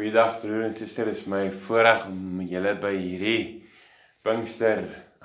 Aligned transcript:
Goeiedag 0.00 0.38
broer 0.40 0.62
en 0.64 0.72
suster, 0.72 1.10
dit 1.10 1.18
is 1.18 1.26
my 1.28 1.50
voorreg 1.66 2.06
om 2.08 2.38
julle 2.48 2.70
by 2.80 2.94
hierdie 2.94 3.66
Pinkster 4.24 4.78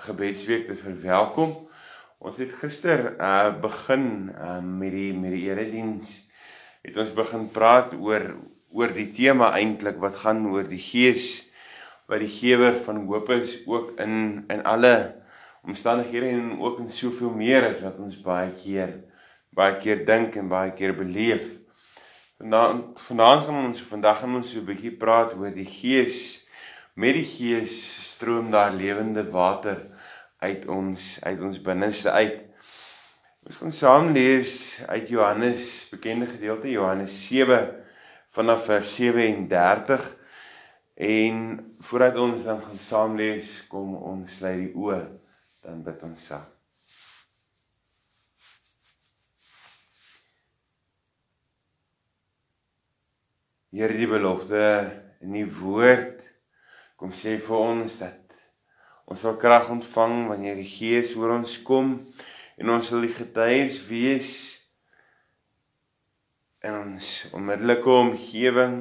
gebedsweek 0.03 0.65
te 0.67 0.75
verwelkom. 0.75 1.53
Ons 2.19 2.41
het 2.43 2.51
gister 2.59 3.05
uh 3.13 3.53
begin 3.63 4.33
uh, 4.33 4.57
met 4.59 4.91
die 4.91 5.13
met 5.15 5.31
die 5.31 5.45
erediens. 5.45 6.11
Het 6.83 6.99
ons 6.99 7.15
begin 7.15 7.47
praat 7.55 7.95
oor 7.95 8.27
oor 8.75 8.91
die 8.99 9.07
tema 9.15 9.53
eintlik 9.55 9.95
wat 10.03 10.19
gaan 10.25 10.43
oor 10.51 10.67
die 10.67 10.83
Gees 10.83 11.45
wat 12.11 12.19
die 12.25 12.33
gewer 12.35 12.75
van 12.83 13.05
hoop 13.07 13.31
is 13.31 13.61
ook 13.63 13.95
in 14.03 14.43
in 14.51 14.67
alle 14.67 14.95
omstandighede 15.63 16.35
en 16.35 16.57
ook 16.59 16.83
in 16.83 16.91
soveel 16.91 17.31
meer 17.31 17.71
as 17.71 17.79
wat 17.87 18.03
ons 18.03 18.19
baie 18.27 18.51
keer 18.59 18.97
baie 19.55 19.79
keer 19.79 20.03
dink 20.03 20.35
en 20.35 20.51
baie 20.51 20.75
keer 20.75 20.99
beleef. 20.99 21.63
Vanaand 22.35 22.99
vanaand 23.01 23.45
gaan 23.45 23.65
ons 23.65 23.81
vandag 23.89 24.17
gaan 24.19 24.35
ons 24.35 24.49
so 24.51 24.59
'n 24.59 24.67
bietjie 24.67 24.95
praat 25.03 25.35
oor 25.39 25.53
die 25.55 25.71
Gees. 25.79 26.19
Met 27.01 27.13
die 27.15 27.27
Gees 27.35 27.75
stroom 28.11 28.49
daar 28.51 28.73
lewende 28.75 29.23
water 29.31 29.79
uit 30.47 30.65
ons 30.67 31.01
uit 31.23 31.39
ons 31.47 31.61
binneste 31.67 32.11
uit. 32.11 32.41
Ons 33.45 33.57
gaan 33.61 33.71
saam 33.71 34.11
lees 34.11 34.81
uit 34.87 35.07
Johannes, 35.09 35.87
bekende 35.91 36.25
gedeelte 36.25 36.71
Johannes 36.71 37.15
7 37.27 37.71
vanaf 38.35 38.65
vers 38.65 38.95
37 38.95 40.09
en 40.95 41.37
voordat 41.79 42.17
ons 42.17 42.43
dan 42.43 42.61
gaan 42.61 42.83
saam 42.89 43.15
lees, 43.15 43.67
kom 43.71 43.95
ons 43.95 44.37
sluit 44.37 44.59
die 44.65 44.75
oë, 44.75 45.01
dan 45.63 45.83
bid 45.87 46.03
ons 46.03 46.27
saam. 46.27 46.54
Here 53.75 53.91
die 53.91 54.07
belofte 54.07 54.59
in 55.19 55.33
die 55.35 55.47
woord 55.51 56.21
kom 56.95 57.09
sê 57.11 57.33
vir 57.43 57.57
ons 57.59 57.97
dat 57.99 58.37
ons 59.03 59.19
sal 59.19 59.35
krag 59.35 59.67
ontvang 59.73 60.29
wanneer 60.29 60.55
die 60.55 60.69
Gees 60.69 61.11
oor 61.19 61.33
ons 61.35 61.57
kom 61.67 61.89
en 62.55 62.71
ons 62.71 62.87
sal 62.87 63.03
die 63.03 63.11
getuies 63.11 63.81
wees 63.89 64.31
in 66.63 66.71
ons 66.71 67.09
onmiddellike 67.35 67.97
omgewing 67.97 68.77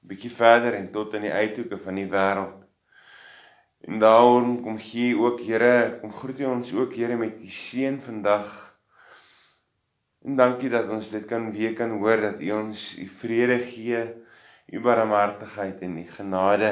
bietjie 0.00 0.32
verder 0.32 0.78
en 0.80 0.88
tot 0.96 1.12
in 1.20 1.28
die 1.28 1.34
uithoeke 1.36 1.76
van 1.84 2.00
die 2.00 2.08
wêreld. 2.16 2.56
En 3.84 4.00
daarom 4.00 4.62
kom 4.64 4.80
gee 4.80 5.12
ook 5.12 5.44
Here, 5.44 6.00
kom 6.00 6.16
groet 6.22 6.40
U 6.40 6.48
ons 6.54 6.72
ook 6.72 6.96
Here 6.96 7.20
met 7.20 7.36
die 7.36 7.52
seën 7.52 8.00
vandag. 8.00 8.48
En 10.24 10.40
dankie 10.40 10.72
dat 10.72 10.88
ons 10.88 11.12
dit 11.12 11.28
kan 11.28 11.52
weer 11.52 11.76
kan 11.76 11.98
hoor 12.00 12.30
dat 12.30 12.40
U 12.40 12.52
ons 12.62 12.88
U 12.96 13.10
vrede 13.20 13.60
gee 13.68 14.06
u 14.72 14.80
barmhartigheid 14.80 15.80
en 15.84 15.98
u 15.98 16.06
genade. 16.08 16.70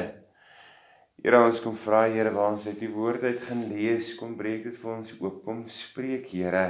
Here 1.20 1.40
ons 1.44 1.60
kom 1.60 1.76
vra 1.76 2.06
Here 2.08 2.32
waar 2.32 2.54
ons 2.54 2.66
uit 2.66 2.82
u 2.82 2.88
woord 2.94 3.26
uit 3.28 3.40
gaan 3.44 3.66
lees, 3.68 4.14
kom 4.16 4.38
breek 4.38 4.64
dit 4.64 4.76
vir 4.80 4.92
ons 4.94 5.10
oop, 5.18 5.42
kom 5.44 5.66
spreek 5.68 6.30
Here. 6.32 6.64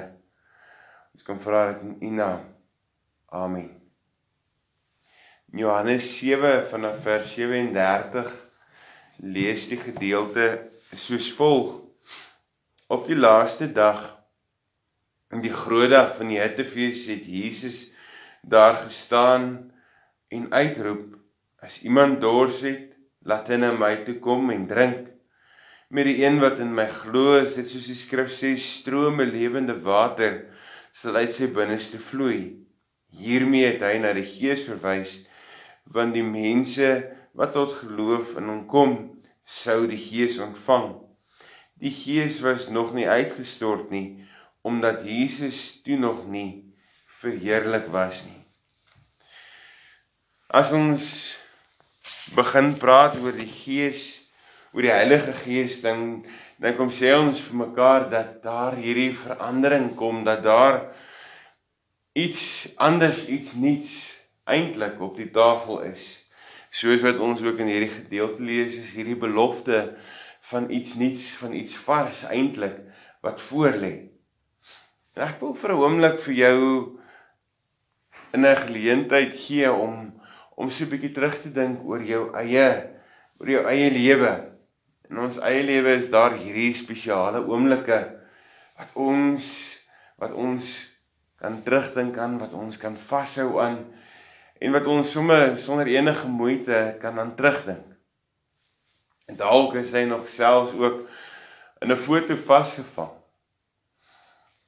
Ons 1.15 1.27
kom 1.27 1.39
vra 1.39 1.69
dit 1.71 1.85
in 1.87 1.93
u 2.03 2.11
naam. 2.17 2.49
Amen. 3.31 3.71
Johannes 5.55 6.09
7 6.17 6.67
vanaf 6.71 6.99
vers 7.07 7.31
37 7.37 8.35
lees 9.23 9.69
die 9.71 9.79
gedeelte 9.79 10.49
soos 10.99 11.31
volg. 11.39 11.77
Op 12.91 13.07
die 13.07 13.19
laaste 13.19 13.71
dag 13.71 14.03
in 15.31 15.43
die 15.47 15.55
groot 15.55 15.95
dag 15.95 16.17
van 16.19 16.31
die 16.31 16.43
Hittefees 16.43 17.07
het 17.11 17.23
Jesus 17.23 17.93
daar 18.43 18.81
gestaan 18.83 19.71
en 20.35 20.51
uitroep 20.51 21.20
As 21.61 21.83
iemand 21.85 22.23
dors 22.25 22.63
het, 22.65 22.95
laat 23.29 23.51
hy 23.53 23.59
na 23.61 23.75
my 23.77 23.93
toe 24.07 24.17
kom 24.25 24.49
en 24.53 24.65
drink. 24.69 25.11
Met 25.93 26.07
die 26.09 26.23
een 26.23 26.39
wat 26.41 26.61
in 26.63 26.73
my 26.73 26.87
glo, 26.89 27.37
is 27.41 27.57
dit 27.59 27.69
soos 27.69 27.89
die 27.91 27.99
skrif 27.99 28.31
sê, 28.33 28.55
strome 28.57 29.27
lewende 29.29 29.77
water 29.85 30.47
sal 30.95 31.19
uit 31.21 31.33
sy 31.35 31.51
binneste 31.53 32.01
vloei. 32.01 32.57
Hiermee 33.11 33.67
het 33.67 33.85
hy 33.85 33.99
na 34.01 34.15
die 34.17 34.25
Gees 34.25 34.63
verwys, 34.69 35.19
want 35.91 36.15
die 36.15 36.25
mense 36.25 36.89
wat 37.37 37.53
tot 37.57 37.75
geloof 37.83 38.37
in 38.39 38.49
hom 38.49 38.65
kom, 38.71 38.97
sou 39.45 39.83
die 39.91 39.99
Gees 40.01 40.39
ontvang. 40.41 40.95
Die 41.81 41.93
Gees 41.93 42.39
was 42.45 42.69
nog 42.71 42.95
nie 42.97 43.09
uitgestort 43.09 43.91
nie, 43.93 44.23
omdat 44.63 45.05
Jesus 45.05 45.81
toe 45.85 45.99
nog 45.99 46.27
nie 46.31 46.71
verheerlik 47.21 47.89
was 47.93 48.25
nie. 48.29 48.39
As 50.51 50.73
ons 50.77 51.40
begin 52.35 52.75
praat 52.79 53.17
oor 53.19 53.35
die 53.35 53.49
Gees, 53.51 54.31
oor 54.73 54.87
die 54.87 54.95
Heilige 54.95 55.33
Gees, 55.45 55.81
dan 55.83 56.23
dan 56.61 56.75
kom 56.77 56.91
sê 56.93 57.15
ons 57.17 57.39
vir 57.41 57.57
mekaar 57.57 58.11
dat 58.13 58.43
daar 58.45 58.75
hierdie 58.77 59.15
verandering 59.17 59.95
kom, 59.97 60.19
dat 60.27 60.43
daar 60.45 60.91
iets 62.13 62.75
anders, 62.77 63.23
iets 63.33 63.55
nuuts 63.57 63.95
eintlik 64.45 65.01
op 65.01 65.17
die 65.17 65.31
tafel 65.33 65.81
is. 65.89 66.27
Soos 66.69 67.01
wat 67.01 67.17
ons 67.17 67.41
ook 67.41 67.63
in 67.65 67.71
hierdie 67.73 67.95
gedeelte 67.95 68.45
lees, 68.45 68.77
is 68.77 68.93
hierdie 68.93 69.17
belofte 69.17 69.95
van 70.53 70.69
iets 70.69 70.99
nuuts, 71.01 71.31
van 71.41 71.57
iets 71.57 71.73
vars 71.87 72.21
eintlik 72.29 72.77
wat 73.25 73.41
voorlê. 73.49 73.95
En 75.17 75.25
ek 75.25 75.41
wil 75.41 75.57
vir 75.57 75.73
'n 75.73 75.81
oomblik 75.81 76.21
vir 76.29 76.35
jou 76.45 76.61
in 78.37 78.45
'n 78.45 78.57
geleentheid 78.69 79.33
gee 79.33 79.73
om 79.73 80.20
om 80.61 80.69
so 80.69 80.85
'n 80.85 80.93
bietjie 80.93 81.15
terug 81.17 81.41
te 81.41 81.51
dink 81.53 81.81
oor 81.89 82.03
jou 82.05 82.29
eie 82.37 82.69
oor 83.41 83.49
jou 83.49 83.65
eie 83.65 83.91
lewe. 83.91 84.33
In 85.11 85.19
ons 85.19 85.39
eie 85.41 85.63
lewe 85.65 85.97
is 85.97 86.11
daar 86.13 86.37
hierdie 86.37 86.75
spesiale 86.77 87.41
oomblikke 87.49 88.01
wat 88.77 88.91
ons 88.95 89.47
wat 90.21 90.33
ons 90.37 90.67
kan 91.41 91.63
terugdink 91.65 92.19
aan, 92.19 92.37
wat 92.39 92.53
ons 92.53 92.77
kan 92.77 92.97
vashou 92.97 93.57
aan 93.61 93.79
en 94.61 94.73
wat 94.73 94.87
ons 94.87 95.11
sommer 95.11 95.57
sonder 95.59 95.89
enige 95.89 96.29
moeite 96.29 96.97
kan 97.01 97.19
aan 97.19 97.35
terugdink. 97.35 97.87
En 99.27 99.37
dalk 99.37 99.75
is 99.81 99.95
hy 99.97 100.05
nog 100.05 100.29
selfs 100.29 100.77
ook 100.77 101.09
in 101.81 101.93
'n 101.93 101.97
foto 101.97 102.37
vasgevang. 102.37 103.17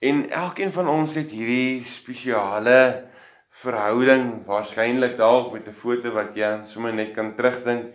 En 0.00 0.30
elkeen 0.30 0.72
van 0.72 0.88
ons 0.88 1.14
het 1.14 1.30
hierdie 1.30 1.84
spesiale 1.84 3.11
verhouding 3.52 4.44
waarskynlik 4.48 5.16
dalk 5.16 5.52
met 5.52 5.68
'n 5.68 5.80
foto 5.82 6.10
wat 6.12 6.34
jy 6.36 6.44
aan 6.44 6.66
sommer 6.66 6.92
net 6.92 7.12
kan 7.14 7.34
terugdink 7.36 7.94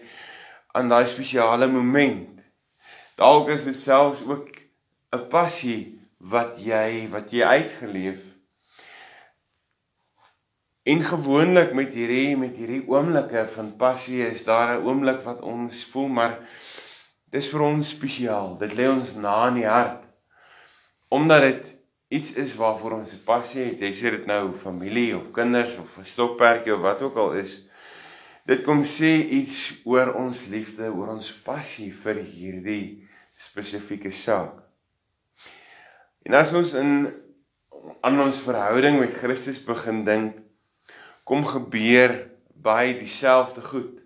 aan 0.71 0.89
daai 0.89 1.05
spesiale 1.05 1.67
moment. 1.67 2.39
Dalk 3.15 3.49
is 3.49 3.63
dit 3.63 3.75
selfs 3.75 4.21
ook 4.21 4.49
'n 5.11 5.27
passie 5.29 5.99
wat 6.17 6.59
jy 6.61 7.07
wat 7.09 7.31
jy 7.31 7.43
uitgeleef. 7.43 8.19
En 10.83 11.01
gewoonlik 11.03 11.73
met 11.73 11.93
hierdie 11.93 12.37
met 12.37 12.55
hierdie 12.55 12.83
oomblikke 12.87 13.47
van 13.55 13.75
passie 13.75 14.21
is 14.27 14.43
daar 14.43 14.77
'n 14.77 14.85
oomblik 14.85 15.21
wat 15.21 15.41
ons 15.41 15.85
voel 15.91 16.07
maar 16.07 16.39
dis 17.31 17.49
vir 17.49 17.61
ons 17.61 17.89
spesiaal. 17.89 18.57
Dit 18.57 18.73
lê 18.73 18.87
ons 18.89 19.15
na 19.15 19.47
in 19.47 19.53
die 19.53 19.67
hart. 19.67 20.03
Omdat 21.07 21.41
dit 21.41 21.75
iets 22.07 22.33
is 22.33 22.55
waarvoor 22.55 22.91
ons 22.91 23.13
'n 23.13 23.23
passie 23.23 23.63
het, 23.63 23.79
jy 23.79 23.93
sê 23.93 24.11
dit 24.11 24.25
nou 24.25 24.53
familie 24.53 25.17
of 25.17 25.31
kinders 25.31 25.75
of 25.77 25.97
'n 25.97 26.05
stokperdjie 26.05 26.73
of 26.73 26.81
wat 26.81 27.01
ook 27.01 27.15
al 27.15 27.33
is. 27.33 27.67
Dit 28.45 28.63
kom 28.63 28.83
sê 28.83 29.27
iets 29.27 29.81
oor 29.83 30.13
ons 30.13 30.45
liefde, 30.47 30.87
oor 30.87 31.07
ons 31.07 31.33
passie 31.43 31.91
vir 31.91 32.15
hierdie 32.15 33.07
spesifieke 33.35 34.11
saak. 34.11 34.63
En 36.23 36.33
as 36.33 36.53
ons 36.53 36.73
in 36.73 37.13
aan 38.01 38.21
ons 38.21 38.41
verhouding 38.41 38.99
met 38.99 39.13
Christus 39.13 39.59
begin 39.63 40.03
dink, 40.03 40.37
kom 41.23 41.45
gebeur 41.45 42.29
baie 42.55 42.97
dieselfde 42.99 43.61
goed. 43.61 43.99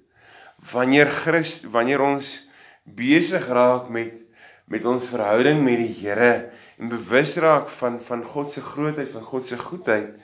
Wanneer 0.72 1.10
Christus, 1.10 1.70
wanneer 1.70 2.02
ons 2.02 2.48
besig 2.84 3.48
raak 3.48 3.90
met 3.90 4.26
met 4.72 4.86
ons 4.88 5.10
verhouding 5.12 5.60
met 5.66 5.82
die 5.82 5.92
Here, 6.00 6.52
en 6.80 6.90
bewus 6.90 7.36
raak 7.44 7.68
van 7.82 8.00
van 8.02 8.24
God 8.24 8.52
se 8.54 8.64
grootheid, 8.64 9.10
van 9.12 9.26
God 9.28 9.46
se 9.46 9.60
goedheid, 9.60 10.16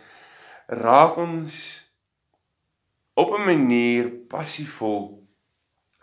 raak 0.67 1.17
ons 1.19 1.57
op 3.13 3.33
'n 3.35 3.45
manier 3.45 4.09
passievol 4.29 5.27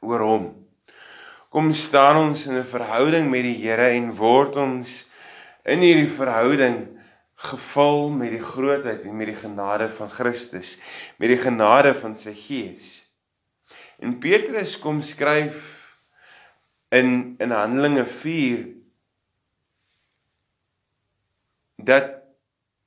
oor 0.01 0.21
hom. 0.21 0.47
Kom 1.49 1.73
staan 1.73 2.17
ons 2.17 2.47
in 2.47 2.59
'n 2.59 2.65
verhouding 2.65 3.31
met 3.31 3.43
die 3.43 3.59
Here 3.65 3.89
en 3.97 4.13
word 4.15 4.57
ons 4.57 5.11
in 5.65 5.79
hierdie 5.79 6.11
verhouding 6.11 6.99
gevul 7.35 8.11
met 8.11 8.31
die 8.31 8.43
grootheid 8.43 9.05
en 9.05 9.17
met 9.17 9.27
die 9.27 9.41
genade 9.41 9.89
van 9.89 10.11
Christus, 10.11 10.79
met 11.19 11.29
die 11.29 11.39
genade 11.39 11.95
van 11.95 12.17
sy 12.17 12.35
Gees. 12.35 13.11
En 13.99 14.19
Petrus 14.19 14.79
kom 14.79 15.03
skryf 15.03 15.74
in 16.95 17.35
in 17.43 17.51
Handelinge 17.51 18.07
dat 21.85 22.11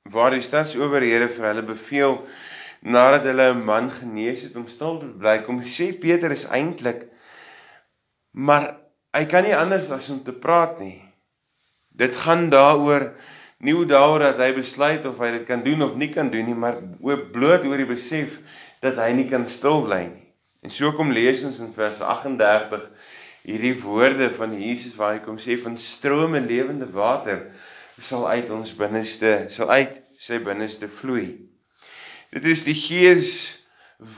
waar 0.02 0.32
die 0.32 0.42
stadsowerhede 0.42 1.28
vir 1.28 1.50
hulle 1.50 1.62
beveel 1.62 2.16
nadat 2.80 3.28
hulle 3.28 3.52
'n 3.52 3.64
man 3.64 3.90
genees 3.90 4.42
het 4.42 4.56
om 4.56 4.66
stil 4.68 4.98
te 4.98 5.06
bly, 5.06 5.42
kom 5.42 5.62
sê 5.62 5.92
Petrus 5.92 6.46
eintlik 6.48 7.08
maar 8.32 8.76
hy 9.16 9.24
kan 9.26 9.44
nie 9.44 9.56
anders 9.56 9.90
as 9.90 10.10
om 10.10 10.22
te 10.24 10.32
praat 10.32 10.78
nie. 10.80 11.02
Dit 11.88 12.16
gaan 12.16 12.48
daaroor 12.50 13.10
nie 13.58 13.74
hoe 13.74 13.86
daaroor 13.86 14.22
dat 14.22 14.38
hy 14.38 14.52
besluit 14.54 15.06
of 15.06 15.18
hy 15.18 15.30
dit 15.40 15.46
kan 15.48 15.64
doen 15.64 15.82
of 15.82 15.96
nie 15.98 16.10
kan 16.14 16.30
doen 16.30 16.46
nie, 16.46 16.54
maar 16.54 16.78
ook 17.00 17.32
bloot 17.34 17.64
oor 17.66 17.80
die 17.80 17.88
besef 17.88 18.38
dat 18.84 19.00
hy 19.02 19.10
nie 19.12 19.26
kan 19.30 19.48
stil 19.50 19.82
bly 19.82 20.04
nie. 20.06 20.26
En 20.62 20.70
so 20.70 20.92
kom 20.94 21.10
lees 21.14 21.42
ons 21.46 21.58
in 21.58 21.72
vers 21.74 22.00
38 22.00 22.86
hierdie 23.48 23.76
woorde 23.80 24.28
van 24.36 24.52
Jesus 24.60 24.96
waar 24.98 25.16
hy 25.16 25.22
kom 25.24 25.38
sê 25.40 25.56
van 25.60 25.78
strome 25.80 26.40
lewende 26.44 26.88
water 26.92 27.46
sal 27.96 28.26
uit 28.28 28.50
ons 28.52 28.74
binneste 28.76 29.46
sal 29.52 29.72
uit 29.72 29.96
sy 30.20 30.40
binneste 30.42 30.88
vloei. 30.90 31.38
Dit 32.34 32.44
is 32.44 32.66
die 32.66 32.76
Gees 32.76 33.32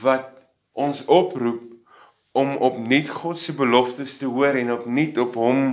wat 0.01 0.33
ons 0.75 1.03
oproep 1.07 1.69
om 2.35 2.57
opnuut 2.63 3.09
God 3.11 3.39
se 3.39 3.55
beloftes 3.55 4.17
te 4.19 4.27
hoor 4.27 4.57
en 4.59 4.73
opnuut 4.75 5.17
op 5.23 5.37
hom 5.39 5.63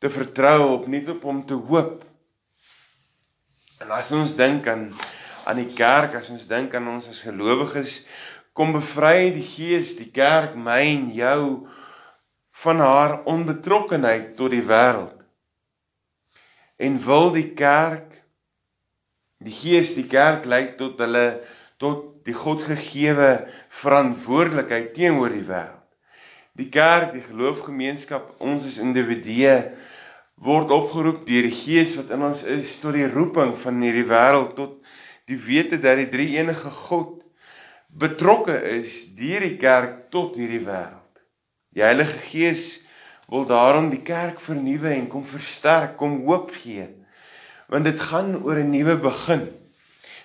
te 0.00 0.08
vertrou, 0.12 0.72
opnuut 0.78 1.08
op 1.12 1.24
hom 1.28 1.44
te 1.48 1.56
hoop. 1.68 2.04
En 3.84 3.92
as 3.96 4.12
ons 4.16 4.36
dink 4.38 4.68
aan 4.68 4.90
aan 5.46 5.60
die 5.60 5.76
kerk, 5.78 6.16
as 6.18 6.26
ons 6.34 6.48
dink 6.50 6.72
aan 6.74 6.88
ons 6.90 7.04
as 7.06 7.20
gelowiges, 7.22 8.00
kom 8.56 8.72
bevry 8.74 9.30
die 9.30 9.44
Gees 9.46 9.92
die 9.94 10.08
kerk 10.10 10.56
my 10.58 10.80
en 10.82 11.04
jou 11.14 11.42
van 12.62 12.80
haar 12.80 13.18
onbetrokkenheid 13.28 14.34
tot 14.36 14.50
die 14.54 14.64
wêreld. 14.64 15.20
En 16.76 16.96
wil 17.04 17.30
die 17.34 17.50
kerk 17.56 18.16
die 19.44 19.52
Gees 19.52 19.92
die 19.94 20.06
kerk 20.08 20.46
lei 20.48 20.62
tot 20.78 21.00
hulle 21.02 21.26
tot 21.80 22.24
die 22.26 22.34
Godgegewe 22.34 23.46
verantwoordelikheid 23.82 24.94
teenoor 24.96 25.34
die 25.34 25.44
wêreld. 25.44 25.82
Die 26.56 26.70
kerk, 26.72 27.12
die 27.12 27.20
geloofgemeenskap, 27.20 28.32
ons 28.40 28.64
as 28.64 28.80
individue 28.80 29.58
word 30.40 30.72
opgeroep 30.72 31.26
deur 31.28 31.44
die 31.44 31.56
Gees 31.56 31.94
wat 31.98 32.12
in 32.16 32.24
ons 32.24 32.42
is 32.48 32.78
tot 32.80 32.96
die 32.96 33.08
roeping 33.08 33.54
van 33.60 33.84
hierdie 33.84 34.08
wêreld 34.08 34.56
tot 34.56 34.80
die 35.28 35.38
wete 35.40 35.78
dat 35.82 36.00
die 36.00 36.10
drie 36.12 36.30
enige 36.40 36.72
God 36.88 37.20
betrokke 37.88 38.56
is 38.76 39.02
deur 39.16 39.44
die 39.44 39.56
kerk 39.60 40.06
tot 40.12 40.36
hierdie 40.40 40.64
wêreld. 40.64 41.05
Die 41.76 41.82
Heilige 41.84 42.18
Gees 42.24 42.80
wil 43.28 43.44
daarom 43.44 43.90
die 43.92 44.00
kerk 44.00 44.40
vernuwe 44.40 44.88
en 44.94 45.10
kom 45.12 45.26
versterk, 45.28 45.98
kom 46.00 46.22
hoop 46.24 46.54
gee. 46.56 46.86
Want 47.68 47.84
dit 47.84 48.00
gaan 48.00 48.38
oor 48.40 48.56
'n 48.56 48.70
nuwe 48.70 48.96
begin. 48.96 49.44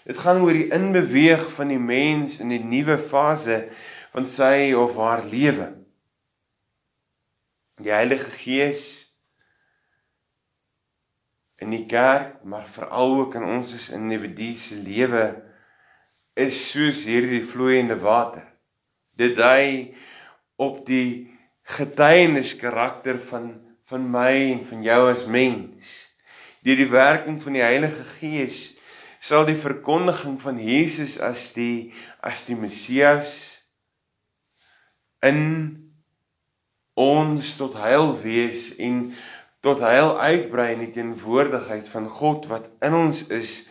Dit 0.08 0.18
gaan 0.18 0.40
oor 0.46 0.54
die 0.54 0.72
inbeweeg 0.72 1.44
van 1.52 1.68
die 1.68 1.80
mens 1.80 2.40
in 2.40 2.54
'n 2.54 2.70
nuwe 2.70 2.98
fase 2.98 3.68
van 4.14 4.26
sy 4.26 4.72
of 4.76 4.96
haar 4.96 5.26
lewe. 5.26 5.76
Die 7.84 7.92
Heilige 7.92 8.32
Gees 8.32 9.12
in 11.58 11.70
die 11.70 11.86
kerk, 11.86 12.44
maar 12.44 12.66
veral 12.66 13.20
ook 13.20 13.36
in 13.36 13.44
ons 13.44 13.74
as 13.74 13.90
individue 13.90 14.58
se 14.58 14.76
lewe 14.76 15.44
is 16.34 16.72
soos 16.72 17.04
hierdie 17.04 17.44
vloeiende 17.46 18.00
water. 18.00 18.48
Dit 19.16 19.36
dui 19.36 19.96
op 20.56 20.86
die 20.86 21.31
getuienis 21.64 22.56
karakter 22.56 23.20
van 23.20 23.60
van 23.92 24.06
my 24.08 24.54
en 24.54 24.62
van 24.66 24.84
jou 24.84 25.02
as 25.12 25.26
mens. 25.28 25.90
Deur 26.64 26.78
die 26.80 26.88
werking 26.88 27.42
van 27.44 27.58
die 27.58 27.64
Heilige 27.66 28.06
Gees 28.20 28.70
sal 29.20 29.44
die 29.46 29.58
verkondiging 29.60 30.38
van 30.42 30.62
Jesus 30.64 31.18
as 31.20 31.50
die 31.58 31.92
as 32.24 32.46
die 32.48 32.56
Messias 32.56 33.34
in 35.22 35.42
ons 36.98 37.52
tot 37.60 37.76
heil 37.78 38.16
wees 38.24 38.72
en 38.80 39.12
tot 39.62 39.84
heil 39.84 40.16
uitbrei 40.18 40.72
in 40.74 40.86
die 40.88 40.94
teenwoordigheid 40.96 41.92
van 41.92 42.10
God 42.10 42.48
wat 42.50 42.72
in 42.82 42.98
ons 42.98 43.26
is 43.30 43.62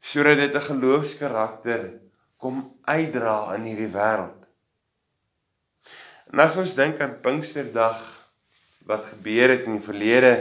sodat 0.00 0.38
dit 0.40 0.54
'n 0.54 0.68
geloofskarakter 0.70 1.82
kom 2.36 2.78
uitdra 2.84 3.54
in 3.56 3.64
hierdie 3.68 3.92
wêreld. 3.92 4.35
En 6.32 6.42
as 6.42 6.56
ons 6.60 6.74
dink 6.74 7.00
aan 7.00 7.20
Pinksterdag 7.22 8.00
wat 8.86 9.04
gebeur 9.12 9.50
het 9.54 9.66
in 9.66 9.78
die 9.78 9.86
verlede 9.86 10.32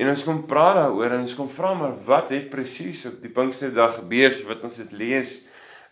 En 0.00 0.08
ons 0.08 0.22
kom 0.24 0.38
praat 0.48 0.78
daaroor 0.78 1.12
en 1.12 1.26
ons 1.26 1.36
kom 1.36 1.48
vra 1.52 1.74
maar 1.76 1.96
wat 2.08 2.30
het 2.32 2.48
presies 2.52 3.02
op 3.10 3.18
die 3.20 3.32
Pinksterdag 3.36 3.98
gebeur 3.98 4.32
wat 4.48 4.62
ons 4.64 4.78
dit 4.80 4.94
lees 4.96 5.34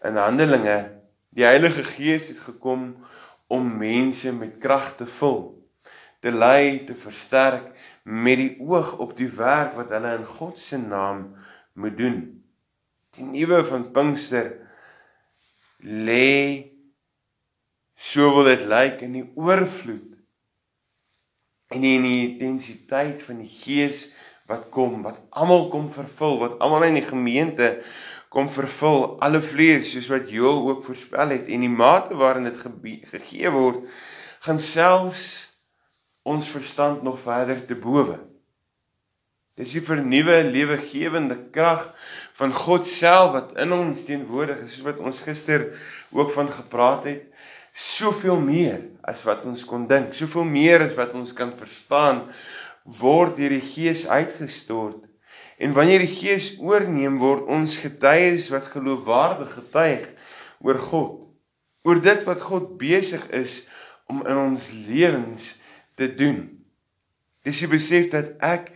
in 0.09 0.17
Handelinge. 0.17 0.79
Die 1.37 1.45
Heilige 1.45 1.85
Gees 1.85 2.31
het 2.33 2.39
gekom 2.41 2.95
om 3.53 3.69
mense 3.81 4.33
met 4.33 4.57
krag 4.63 4.95
te 4.97 5.05
vul, 5.19 5.43
te 6.25 6.33
lei, 6.33 6.87
te 6.89 6.97
versterk 6.97 7.69
met 8.09 8.41
die 8.41 8.55
oog 8.65 8.95
op 9.05 9.13
die 9.19 9.29
werk 9.29 9.77
wat 9.77 9.93
hulle 9.93 10.15
in 10.23 10.25
God 10.39 10.57
se 10.57 10.81
naam 10.81 11.27
moet 11.77 12.01
doen. 12.01 12.19
Die 13.19 13.29
nuwe 13.29 13.61
van 13.69 13.91
Pinkster 13.93 14.55
lê 15.85 16.65
so 18.09 18.31
wil 18.33 18.47
dit 18.49 18.65
lyk 18.69 19.03
in 19.05 19.17
die 19.19 19.27
oorvloed 19.37 20.15
en 21.69 21.85
in 21.85 22.07
die 22.07 22.23
intensiteit 22.39 23.21
van 23.27 23.43
die 23.43 23.51
gees 23.51 24.07
wat 24.49 24.71
kom, 24.73 25.03
wat 25.05 25.21
almal 25.37 25.67
kom 25.69 25.91
vervul, 25.93 26.39
wat 26.41 26.57
almal 26.65 26.87
in 26.89 26.97
die 26.97 27.05
gemeente 27.05 27.75
kom 28.33 28.49
vervul, 28.53 29.19
alle 29.25 29.43
vlees 29.45 29.93
soos 29.93 30.09
wat 30.09 30.31
Joel 30.33 30.63
ook 30.71 30.87
voorspel 30.87 31.35
het 31.37 31.51
en 31.53 31.65
die 31.65 31.73
mate 31.73 32.17
waarin 32.17 32.49
dit 32.49 32.57
gegee 33.13 33.53
word, 33.53 33.85
gaan 34.45 34.61
selfs 34.63 35.29
ons 36.29 36.49
verstand 36.49 37.05
nog 37.05 37.21
verder 37.21 37.61
te 37.69 37.77
bowe. 37.77 38.19
Dis 39.59 39.75
die 39.75 39.83
vernuwe 39.83 40.39
lewegewende 40.47 41.37
krag 41.53 41.89
van 42.39 42.53
God 42.55 42.87
self 42.89 43.33
wat 43.35 43.57
in 43.59 43.73
ons 43.75 44.05
teenwoordig 44.07 44.61
is, 44.65 44.77
soos 44.77 44.87
wat 44.87 45.01
ons 45.03 45.25
gister 45.27 45.73
ook 46.15 46.31
van 46.33 46.49
gepraat 46.53 47.09
het 47.11 47.25
soveel 47.79 48.41
meer 48.43 48.81
as 49.07 49.23
wat 49.27 49.45
ons 49.47 49.63
kon 49.67 49.87
dink, 49.87 50.11
soveel 50.17 50.47
meer 50.49 50.83
as 50.89 50.97
wat 50.99 51.15
ons 51.15 51.31
kan 51.37 51.53
verstaan, 51.55 52.25
word 52.99 53.37
deur 53.39 53.55
die 53.55 53.63
Gees 53.63 54.07
uitgestort. 54.09 55.05
En 55.63 55.75
wanneer 55.77 56.03
die 56.03 56.11
Gees 56.11 56.57
oorneem 56.59 57.21
word 57.23 57.47
ons 57.51 57.77
getuies 57.83 58.49
wat 58.51 58.71
geloofwaardig 58.73 59.53
getuig 59.61 60.07
oor 60.65 60.81
God, 60.83 61.13
oor 61.87 62.03
dit 62.03 62.25
wat 62.27 62.43
God 62.43 62.75
besig 62.81 63.23
is 63.35 63.61
om 64.11 64.25
in 64.27 64.41
ons 64.49 64.71
lewens 64.89 65.53
te 65.99 66.09
doen. 66.11 66.49
Dis 67.47 67.63
die 67.63 67.71
besef 67.71 68.11
dat 68.11 68.35
ek 68.43 68.73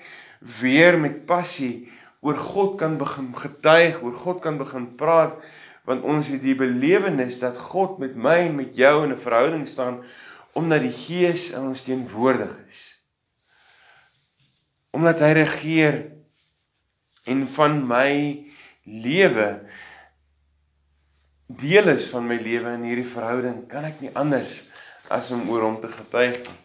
weer 0.61 0.99
met 1.01 1.25
passie 1.27 1.89
oor 2.23 2.39
God 2.39 2.79
kan 2.79 2.95
begin 3.01 3.33
getuig, 3.35 3.99
oor 4.03 4.15
God 4.15 4.43
kan 4.45 4.61
begin 4.63 4.93
praat 4.99 5.43
want 5.89 6.05
ons 6.07 6.29
het 6.31 6.43
die 6.43 6.57
belewenis 6.59 7.41
dat 7.43 7.59
God 7.59 7.99
met 8.03 8.15
my 8.15 8.37
en 8.47 8.59
met 8.61 8.77
jou 8.79 9.05
in 9.05 9.13
'n 9.13 9.19
verhouding 9.19 9.67
staan 9.69 10.03
omdat 10.53 10.81
die 10.81 10.93
Gees 10.93 11.51
in 11.51 11.73
ons 11.73 11.85
teenwoordig 11.85 12.53
is. 12.69 13.03
Omdat 14.93 15.21
hy 15.21 15.33
regeer 15.33 16.13
en 17.25 17.49
van 17.49 17.87
my 17.87 18.45
lewe 18.85 19.49
deel 21.47 21.89
is 21.89 22.09
van 22.11 22.27
my 22.27 22.37
lewe 22.37 22.73
in 22.77 22.85
hierdie 22.89 23.09
verhouding, 23.09 23.67
kan 23.69 23.85
ek 23.85 24.01
nie 24.01 24.13
anders 24.15 24.61
as 25.13 25.31
om 25.31 25.49
oor 25.51 25.63
hom 25.63 25.81
te 25.81 25.89
getuig 25.89 26.39
nie. 26.45 26.59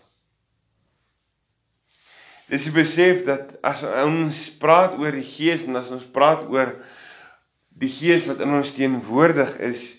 Dis 2.48 2.64
die 2.64 2.76
besef 2.76 3.26
dat 3.28 3.58
as 3.66 3.84
ons 3.84 4.46
praat 4.60 4.96
oor 5.00 5.12
die 5.12 5.26
Gees 5.28 5.66
en 5.68 5.76
as 5.76 5.92
ons 5.92 6.06
praat 6.08 6.46
oor 6.48 6.78
die 7.78 7.92
Gees 7.92 8.26
wat 8.30 8.42
in 8.44 8.56
ons 8.58 8.74
teenwoordig 8.78 9.58
is, 9.66 9.90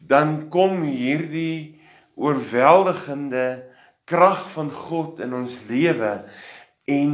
dan 0.00 0.48
kom 0.52 0.82
hierdie 0.86 1.80
oorweldigende 2.16 3.64
krag 4.08 4.46
van 4.54 4.70
God 4.72 5.20
in 5.24 5.34
ons 5.36 5.60
lewe 5.68 6.16
en 6.90 7.12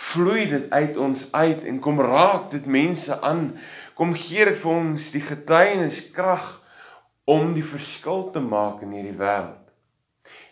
vloei 0.00 0.46
dit 0.50 0.66
uit 0.70 0.96
ons 0.96 1.22
uit 1.32 1.64
en 1.68 1.80
kom 1.82 2.00
raak 2.02 2.50
dit 2.52 2.66
mense 2.66 3.14
aan 3.26 3.52
kom 3.98 4.14
gee 4.16 4.46
dit 4.48 4.58
vir 4.62 4.72
ons 4.72 5.08
die 5.12 5.22
getuienis 5.24 6.02
krag 6.14 6.46
om 7.28 7.52
die 7.54 7.66
verskil 7.66 8.30
te 8.34 8.42
maak 8.42 8.80
in 8.84 8.94
hierdie 8.96 9.18
wêreld. 9.18 9.66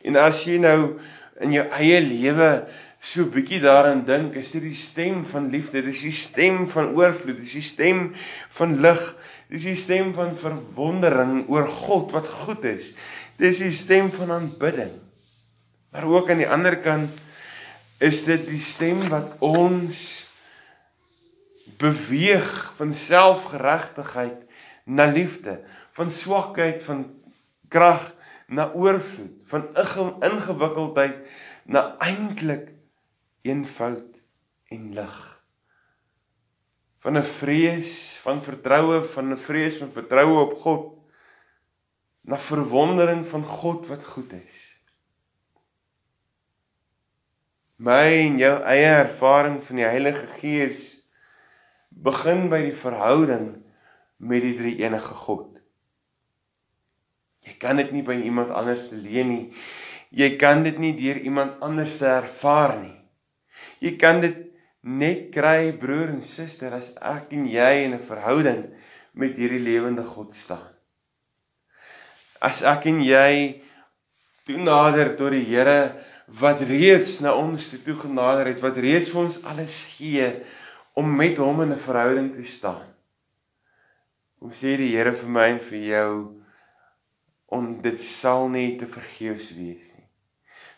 En 0.04 0.18
as 0.20 0.42
jy 0.46 0.58
nou 0.62 0.98
in 1.42 1.54
jou 1.56 1.64
eie 1.78 2.00
lewe 2.04 2.50
so 3.08 3.24
bietjie 3.32 3.60
daarin 3.62 4.02
dink, 4.06 4.36
is 4.36 4.50
dit 4.52 4.64
die 4.66 4.76
stem 4.76 5.22
van 5.28 5.48
liefde, 5.52 5.80
dis 5.84 6.02
die 6.04 6.14
stem 6.14 6.66
van 6.70 6.92
oorvloed, 6.96 7.40
dis 7.40 7.56
die 7.56 7.64
stem 7.64 8.02
van 8.56 8.76
lig, 8.84 9.00
dis 9.48 9.64
die 9.64 9.78
stem 9.80 10.12
van 10.16 10.34
verwondering 10.36 11.46
oor 11.48 11.68
God 11.68 12.12
wat 12.16 12.28
goed 12.44 12.66
is. 12.68 12.92
Dis 13.40 13.62
die 13.62 13.72
stem 13.76 14.10
van 14.12 14.34
aanbidding. 14.34 14.92
Maar 15.94 16.04
ook 16.10 16.30
aan 16.30 16.42
die 16.42 16.50
ander 16.50 16.76
kant 16.84 17.16
is 18.04 18.24
dit 18.28 18.44
die 18.46 18.62
stem 18.62 19.06
wat 19.08 19.38
ons 19.42 20.28
beweeg 21.78 22.48
van 22.76 22.92
selfgeregtigheid 22.94 24.42
na 24.84 25.08
liefde, 25.10 25.58
van 25.96 26.10
swakheid 26.12 26.82
van 26.84 27.06
krag 27.72 28.10
na 28.48 28.68
oorvloed, 28.74 29.44
van 29.48 29.68
ingewikkeldheid 30.24 31.22
na 31.68 31.94
eintlik 32.02 32.74
eenvoud 33.48 34.20
en 34.74 34.92
lig. 34.94 35.18
Van 36.98 37.18
'n 37.18 37.22
vrees, 37.40 38.20
van 38.22 38.42
vertroue, 38.42 39.02
van 39.02 39.32
'n 39.32 39.36
vrees 39.48 39.76
van 39.80 39.92
vertroue 39.92 40.40
op 40.44 40.54
God 40.64 40.98
na 42.28 42.36
verwondering 42.36 43.26
van 43.26 43.44
God 43.44 43.86
wat 43.86 44.04
goed 44.04 44.32
is. 44.32 44.56
My 47.76 48.26
en 48.26 48.38
jou 48.38 48.54
eie 48.66 48.90
ervaring 48.90 49.62
van 49.64 49.76
die 49.76 49.86
Heilige 49.86 50.26
Gees 50.26 51.06
begin 51.88 52.48
by 52.50 52.58
die 52.66 52.76
verhouding 52.76 53.62
met 54.18 54.42
die 54.42 54.56
drie 54.58 54.74
enige 54.82 55.14
God. 55.14 55.60
Jy 57.46 57.54
kan 57.62 57.78
dit 57.80 57.94
nie 57.94 58.02
by 58.02 58.18
iemand 58.18 58.50
anders 58.50 58.88
te 58.90 58.98
leen 58.98 59.30
nie. 59.30 59.44
Jy 60.10 60.34
kan 60.36 60.66
dit 60.66 60.76
nie 60.78 60.92
deur 60.98 61.22
iemand 61.22 61.62
anders 61.64 61.96
te 62.00 62.10
ervaar 62.10 62.76
nie. 62.80 62.97
Jy 63.80 63.96
kan 64.00 64.20
dit 64.20 64.36
net 64.82 65.28
kry 65.34 65.72
broer 65.78 66.12
en 66.12 66.22
suster 66.22 66.72
as 66.74 66.92
ek 67.02 67.32
en 67.36 67.46
jy 67.50 67.84
in 67.84 67.94
'n 67.94 68.08
verhouding 68.10 68.62
met 69.12 69.36
hierdie 69.36 69.62
lewende 69.62 70.02
God 70.02 70.32
staan. 70.32 70.72
As 72.40 72.62
ek 72.62 72.86
en 72.86 73.02
jy 73.02 73.62
toe 74.46 74.58
nader 74.58 75.16
tot 75.16 75.32
die 75.34 75.44
Here 75.44 76.04
wat 76.40 76.60
reeds 76.60 77.20
na 77.20 77.34
ons 77.34 77.70
toe 77.70 77.96
genader 77.96 78.46
het, 78.46 78.60
wat 78.60 78.76
reeds 78.76 79.10
vir 79.10 79.22
ons 79.24 79.42
alles 79.44 79.84
gee 79.96 80.28
om 80.94 81.16
met 81.16 81.38
hom 81.38 81.62
in 81.62 81.72
'n 81.72 81.84
verhouding 81.88 82.34
te 82.34 82.44
staan. 82.44 82.86
Kom 84.38 84.50
sê 84.50 84.76
die 84.76 84.94
Here 84.96 85.12
vir 85.12 85.28
my 85.28 85.46
en 85.48 85.58
vir 85.58 85.78
jou 85.78 86.12
on 87.50 87.80
dit 87.82 88.00
sal 88.00 88.48
nie 88.48 88.76
te 88.76 88.86
vergeefs 88.86 89.50
wees 89.56 89.92
nie. 89.96 90.06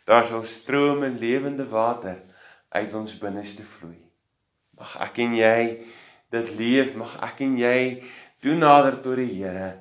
Daar 0.07 0.27
sal 0.27 0.45
strome 0.45 1.09
lewende 1.09 1.67
water 1.69 2.23
uit 2.71 2.95
ons 2.95 3.19
binneste 3.19 3.65
vloei. 3.67 3.99
Mag 4.79 4.97
ek 5.05 5.21
en 5.25 5.37
jy 5.37 5.63
dit 6.31 6.51
leef, 6.59 6.95
mag 6.99 7.17
ek 7.27 7.43
en 7.47 7.57
jy 7.59 7.79
toe 8.41 8.55
nader 8.57 9.01
tot 9.03 9.19
die 9.21 9.29
Here 9.35 9.73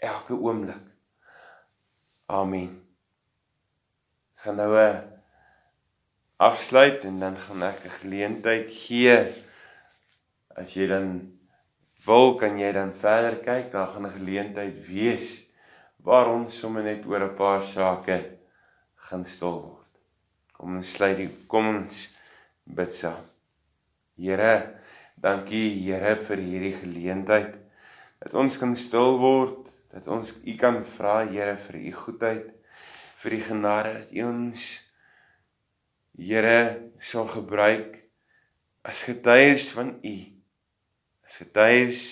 elke 0.00 0.34
oomblik. 0.34 0.86
Amen. 2.30 2.72
Ons 4.32 4.44
gaan 4.46 4.56
nou 4.56 4.72
'n 4.76 5.04
afsluit 6.40 7.04
en 7.04 7.18
dan 7.20 7.36
gaan 7.36 7.62
ek 7.62 7.84
'n 7.84 7.96
geleentheid 8.00 8.70
gee 8.70 9.18
as 10.56 10.74
jy 10.74 10.86
dan 10.88 11.36
wil 12.06 12.34
kan 12.40 12.58
jy 12.58 12.72
dan 12.72 12.92
verder 12.92 13.36
kyk, 13.44 13.72
daar 13.72 13.92
gaan 13.92 14.06
'n 14.06 14.16
geleentheid 14.18 14.76
wees 14.86 15.26
waar 16.02 16.32
ons 16.32 16.58
sommer 16.58 16.82
net 16.82 17.04
oor 17.06 17.22
'n 17.24 17.36
paar 17.36 17.64
sake 17.64 18.38
gaan 18.94 19.24
stil 19.24 19.60
word. 19.62 19.79
Kom 20.60 20.76
ons 20.76 20.90
sluit 20.92 21.16
die 21.16 21.30
kom 21.48 21.70
ons 21.70 22.02
bid 22.68 22.90
saam. 22.92 23.22
Here, 24.20 24.76
dankie 25.16 25.70
Here 25.78 26.18
vir 26.20 26.42
hierdie 26.44 26.74
geleentheid 26.82 27.54
dat 28.20 28.36
ons 28.36 28.58
kan 28.60 28.74
stil 28.76 29.16
word, 29.22 29.70
dat 29.88 30.10
ons 30.12 30.34
U 30.44 30.56
kan 30.60 30.82
vra 30.98 31.22
Here 31.30 31.56
vir 31.64 31.80
U 31.80 31.94
goedheid, 32.02 32.52
vir 33.22 33.36
die 33.38 33.40
genade 33.46 33.94
dat 34.02 34.12
U 34.12 34.26
ons 34.28 34.68
Here 36.20 36.60
sal 37.00 37.32
gebruik 37.32 37.96
as 38.84 39.08
getuies 39.08 39.70
van 39.72 39.96
U. 40.04 40.14
As 41.24 41.40
getuies 41.40 42.06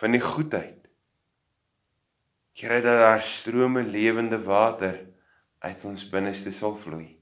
van 0.00 0.16
die 0.16 0.24
goedheid 0.24 0.80
Here 2.56 2.80
dat 2.80 3.04
daar 3.04 3.24
strome 3.24 3.84
lewende 3.84 4.40
water 4.48 5.02
uit 5.60 5.84
ons 5.84 6.08
binneste 6.08 6.56
sal 6.56 6.80
vloei. 6.80 7.19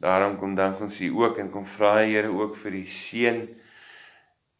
Daarom 0.00 0.38
kom 0.40 0.54
dank 0.56 0.80
ons 0.80 1.00
U 1.00 1.10
ook 1.20 1.38
en 1.38 1.50
kom 1.52 1.66
vra 1.76 1.98
Here 2.00 2.32
ook 2.32 2.56
vir 2.62 2.78
die 2.78 2.88
seën. 2.88 3.44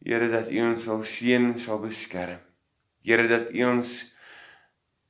Here 0.05 0.29
dat 0.29 0.51
U 0.53 0.61
ons 0.67 0.85
sal 0.85 1.03
seën 1.03 1.51
sal 1.57 1.81
beskerm. 1.81 2.39
Here 3.01 3.27
dat 3.27 3.49
U 3.49 3.65
ons 3.71 3.95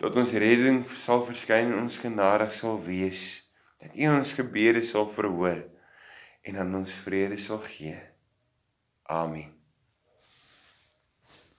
tot 0.02 0.16
ons 0.18 0.34
redding 0.34 0.82
sal 1.04 1.26
verskyn 1.28 1.74
en 1.74 1.84
ons 1.84 2.00
genadig 2.02 2.56
sal 2.56 2.80
wees. 2.88 3.44
Dat 3.84 3.96
U 3.96 4.08
ons 4.16 4.36
gebede 4.40 4.84
sal 4.88 5.10
verhoor 5.12 5.66
en 6.48 6.58
aan 6.58 6.76
ons 6.82 7.00
vrede 7.06 7.38
sal 7.38 7.62
gee. 7.68 7.98
Amen. 9.04 9.61